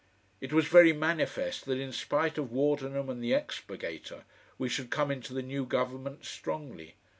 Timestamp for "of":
2.39-2.51